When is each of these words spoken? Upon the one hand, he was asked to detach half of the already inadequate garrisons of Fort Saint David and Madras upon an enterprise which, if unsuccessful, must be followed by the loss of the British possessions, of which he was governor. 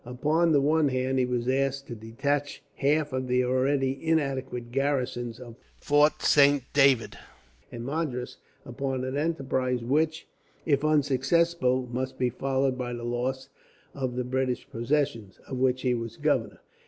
Upon 0.03 0.51
the 0.51 0.61
one 0.61 0.87
hand, 0.89 1.19
he 1.19 1.25
was 1.25 1.47
asked 1.47 1.85
to 1.85 1.95
detach 1.95 2.63
half 2.77 3.13
of 3.13 3.27
the 3.27 3.43
already 3.43 4.03
inadequate 4.03 4.71
garrisons 4.71 5.39
of 5.39 5.57
Fort 5.79 6.23
Saint 6.23 6.63
David 6.73 7.19
and 7.71 7.85
Madras 7.85 8.37
upon 8.65 9.03
an 9.03 9.15
enterprise 9.15 9.83
which, 9.83 10.27
if 10.65 10.83
unsuccessful, 10.83 11.87
must 11.91 12.17
be 12.17 12.31
followed 12.31 12.79
by 12.79 12.93
the 12.93 13.03
loss 13.05 13.49
of 13.93 14.15
the 14.15 14.23
British 14.23 14.67
possessions, 14.71 15.39
of 15.47 15.59
which 15.59 15.83
he 15.83 15.93
was 15.93 16.17
governor. 16.17 16.61